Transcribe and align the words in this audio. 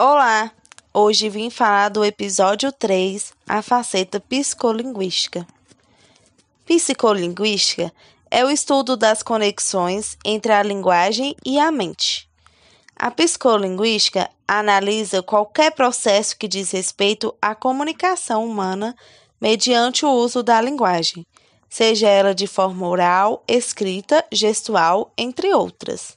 Olá! 0.00 0.52
Hoje 0.94 1.28
vim 1.28 1.50
falar 1.50 1.88
do 1.88 2.04
episódio 2.04 2.70
3, 2.70 3.32
a 3.48 3.60
faceta 3.60 4.20
psicolinguística. 4.20 5.44
Psicolinguística 6.64 7.92
é 8.30 8.44
o 8.44 8.48
estudo 8.48 8.96
das 8.96 9.24
conexões 9.24 10.16
entre 10.24 10.52
a 10.52 10.62
linguagem 10.62 11.34
e 11.44 11.58
a 11.58 11.72
mente. 11.72 12.30
A 12.94 13.10
psicolinguística 13.10 14.30
analisa 14.46 15.20
qualquer 15.20 15.72
processo 15.72 16.38
que 16.38 16.46
diz 16.46 16.70
respeito 16.70 17.34
à 17.42 17.56
comunicação 17.56 18.46
humana 18.46 18.94
mediante 19.40 20.06
o 20.06 20.12
uso 20.12 20.44
da 20.44 20.60
linguagem, 20.60 21.26
seja 21.68 22.08
ela 22.08 22.32
de 22.32 22.46
forma 22.46 22.86
oral, 22.86 23.42
escrita, 23.48 24.24
gestual, 24.30 25.12
entre 25.18 25.52
outras. 25.52 26.16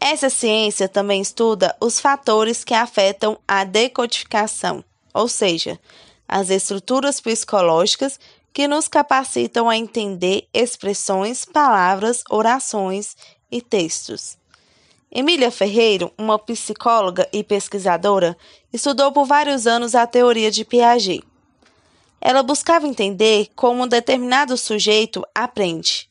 Essa 0.00 0.30
ciência 0.30 0.88
também 0.88 1.20
estuda 1.20 1.76
os 1.80 1.98
fatores 1.98 2.62
que 2.62 2.74
afetam 2.74 3.38
a 3.46 3.64
decodificação, 3.64 4.84
ou 5.12 5.28
seja, 5.28 5.78
as 6.26 6.50
estruturas 6.50 7.20
psicológicas 7.20 8.18
que 8.52 8.68
nos 8.68 8.88
capacitam 8.88 9.68
a 9.68 9.76
entender 9.76 10.46
expressões, 10.54 11.44
palavras, 11.44 12.22
orações 12.30 13.16
e 13.50 13.60
textos. 13.60 14.38
Emília 15.10 15.50
Ferreiro, 15.50 16.12
uma 16.18 16.38
psicóloga 16.38 17.28
e 17.32 17.42
pesquisadora, 17.42 18.36
estudou 18.72 19.10
por 19.10 19.24
vários 19.24 19.66
anos 19.66 19.94
a 19.94 20.06
teoria 20.06 20.50
de 20.50 20.64
Piaget. 20.64 21.24
Ela 22.20 22.42
buscava 22.42 22.86
entender 22.86 23.48
como 23.56 23.84
um 23.84 23.88
determinado 23.88 24.56
sujeito 24.56 25.24
aprende. 25.34 26.07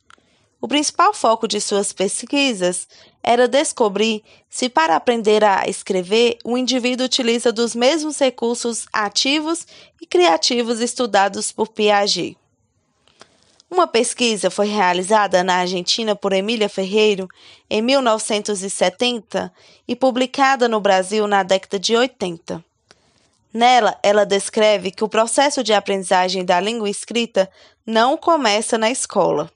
O 0.59 0.67
principal 0.67 1.13
foco 1.13 1.47
de 1.47 1.61
suas 1.61 1.93
pesquisas 1.93 2.87
era 3.21 3.47
descobrir 3.47 4.23
se, 4.49 4.67
para 4.69 4.95
aprender 4.95 5.43
a 5.43 5.67
escrever, 5.67 6.37
o 6.43 6.57
indivíduo 6.57 7.05
utiliza 7.05 7.51
dos 7.51 7.75
mesmos 7.75 8.17
recursos 8.17 8.87
ativos 8.91 9.67
e 10.01 10.07
criativos 10.07 10.79
estudados 10.79 11.51
por 11.51 11.67
Piaget. 11.67 12.35
Uma 13.69 13.85
pesquisa 13.85 14.49
foi 14.49 14.67
realizada 14.67 15.43
na 15.43 15.57
Argentina 15.57 16.15
por 16.15 16.31
Emília 16.33 16.69
Ferreiro 16.69 17.27
em 17.69 17.81
1970 17.81 19.53
e 19.87 19.95
publicada 19.95 20.69
no 20.69 20.79
Brasil 20.79 21.27
na 21.27 21.43
década 21.43 21.77
de 21.77 21.95
80. 21.95 22.63
Nela, 23.53 23.97
ela 24.01 24.25
descreve 24.25 24.89
que 24.89 25.03
o 25.03 25.09
processo 25.09 25.63
de 25.63 25.73
aprendizagem 25.73 26.45
da 26.45 26.59
língua 26.59 26.89
escrita 26.89 27.49
não 27.85 28.15
começa 28.15 28.77
na 28.77 28.89
escola. 28.89 29.51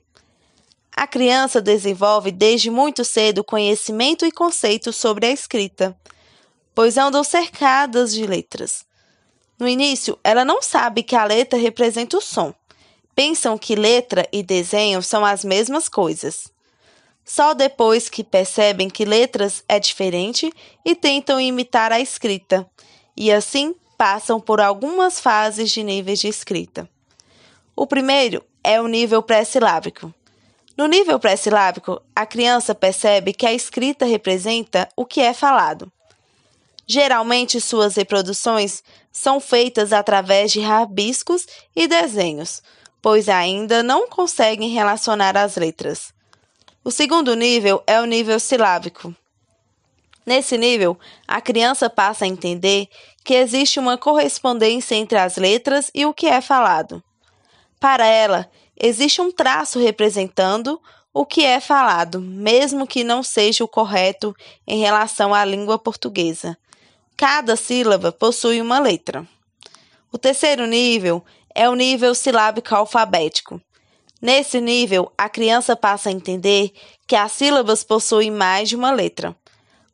A 0.94 1.06
criança 1.06 1.60
desenvolve 1.60 2.30
desde 2.30 2.70
muito 2.70 3.04
cedo 3.04 3.42
conhecimento 3.42 4.26
e 4.26 4.30
conceito 4.30 4.92
sobre 4.92 5.26
a 5.26 5.30
escrita, 5.30 5.96
pois 6.74 6.98
andam 6.98 7.24
cercadas 7.24 8.12
de 8.12 8.26
letras. 8.26 8.84
No 9.58 9.66
início, 9.66 10.18
ela 10.22 10.44
não 10.44 10.60
sabe 10.60 11.02
que 11.02 11.16
a 11.16 11.24
letra 11.24 11.58
representa 11.58 12.18
o 12.18 12.20
som. 12.20 12.54
Pensam 13.14 13.56
que 13.56 13.74
letra 13.74 14.28
e 14.32 14.42
desenho 14.42 15.02
são 15.02 15.24
as 15.24 15.44
mesmas 15.44 15.88
coisas. 15.88 16.50
Só 17.24 17.54
depois 17.54 18.08
que 18.08 18.24
percebem 18.24 18.90
que 18.90 19.04
letras 19.04 19.62
é 19.68 19.78
diferente 19.78 20.52
e 20.84 20.94
tentam 20.94 21.40
imitar 21.40 21.92
a 21.92 22.00
escrita, 22.00 22.68
e 23.16 23.30
assim 23.30 23.74
passam 23.96 24.40
por 24.40 24.60
algumas 24.60 25.20
fases 25.20 25.70
de 25.70 25.82
níveis 25.82 26.18
de 26.18 26.28
escrita. 26.28 26.88
O 27.76 27.86
primeiro 27.86 28.44
é 28.64 28.80
o 28.80 28.88
nível 28.88 29.22
pré-silábico. 29.22 30.12
No 30.76 30.86
nível 30.86 31.18
pré-silábico, 31.18 32.00
a 32.16 32.24
criança 32.24 32.74
percebe 32.74 33.32
que 33.32 33.46
a 33.46 33.52
escrita 33.52 34.06
representa 34.06 34.88
o 34.96 35.04
que 35.04 35.20
é 35.20 35.34
falado. 35.34 35.92
Geralmente, 36.86 37.60
suas 37.60 37.96
reproduções 37.96 38.82
são 39.12 39.38
feitas 39.38 39.92
através 39.92 40.50
de 40.50 40.60
rabiscos 40.60 41.46
e 41.76 41.86
desenhos, 41.86 42.62
pois 43.00 43.28
ainda 43.28 43.82
não 43.82 44.08
conseguem 44.08 44.70
relacionar 44.70 45.36
as 45.36 45.56
letras. 45.56 46.12
O 46.82 46.90
segundo 46.90 47.36
nível 47.36 47.82
é 47.86 48.00
o 48.00 48.06
nível 48.06 48.40
silábico. 48.40 49.14
Nesse 50.24 50.56
nível, 50.56 50.98
a 51.26 51.40
criança 51.40 51.90
passa 51.90 52.24
a 52.24 52.28
entender 52.28 52.88
que 53.24 53.34
existe 53.34 53.78
uma 53.78 53.98
correspondência 53.98 54.94
entre 54.94 55.18
as 55.18 55.36
letras 55.36 55.90
e 55.94 56.06
o 56.06 56.14
que 56.14 56.26
é 56.26 56.40
falado. 56.40 57.02
Para 57.78 58.06
ela, 58.06 58.48
existe 58.76 59.20
um 59.20 59.30
traço 59.30 59.78
representando 59.78 60.80
o 61.12 61.26
que 61.26 61.44
é 61.44 61.60
falado, 61.60 62.20
mesmo 62.20 62.86
que 62.86 63.04
não 63.04 63.22
seja 63.22 63.62
o 63.62 63.68
correto 63.68 64.34
em 64.66 64.80
relação 64.80 65.34
à 65.34 65.44
língua 65.44 65.78
portuguesa. 65.78 66.56
Cada 67.16 67.54
sílaba 67.54 68.10
possui 68.10 68.60
uma 68.60 68.78
letra. 68.78 69.26
O 70.10 70.18
terceiro 70.18 70.66
nível 70.66 71.24
é 71.54 71.68
o 71.68 71.74
nível 71.74 72.14
silábico 72.14 72.74
alfabético. 72.74 73.60
Nesse 74.20 74.60
nível, 74.60 75.12
a 75.18 75.28
criança 75.28 75.76
passa 75.76 76.08
a 76.08 76.12
entender 76.12 76.72
que 77.06 77.16
as 77.16 77.32
sílabas 77.32 77.82
possuem 77.82 78.30
mais 78.30 78.68
de 78.68 78.76
uma 78.76 78.90
letra. 78.90 79.36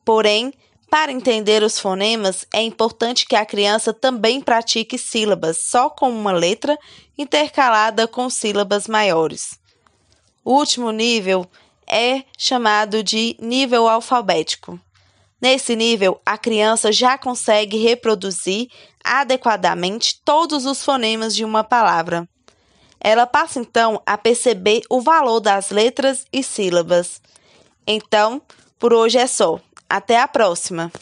Porém, 0.04 0.52
para 0.90 1.12
entender 1.12 1.62
os 1.62 1.78
fonemas, 1.78 2.46
é 2.52 2.62
importante 2.62 3.26
que 3.26 3.36
a 3.36 3.44
criança 3.44 3.92
também 3.92 4.40
pratique 4.40 4.96
sílabas 4.96 5.58
só 5.58 5.90
com 5.90 6.08
uma 6.08 6.32
letra 6.32 6.78
intercalada 7.16 8.08
com 8.08 8.30
sílabas 8.30 8.86
maiores. 8.86 9.58
O 10.42 10.54
último 10.54 10.90
nível 10.90 11.46
é 11.86 12.22
chamado 12.38 13.02
de 13.02 13.36
nível 13.38 13.86
alfabético. 13.86 14.80
Nesse 15.40 15.76
nível, 15.76 16.20
a 16.24 16.38
criança 16.38 16.90
já 16.90 17.18
consegue 17.18 17.76
reproduzir 17.76 18.68
adequadamente 19.04 20.20
todos 20.24 20.64
os 20.64 20.82
fonemas 20.82 21.34
de 21.34 21.44
uma 21.44 21.62
palavra. 21.62 22.28
Ela 22.98 23.26
passa 23.26 23.60
então 23.60 24.02
a 24.04 24.18
perceber 24.18 24.82
o 24.88 25.00
valor 25.00 25.38
das 25.38 25.70
letras 25.70 26.24
e 26.32 26.42
sílabas. 26.42 27.20
Então, 27.86 28.42
por 28.78 28.92
hoje 28.92 29.18
é 29.18 29.26
só. 29.26 29.60
Até 29.88 30.20
a 30.20 30.28
próxima! 30.28 30.92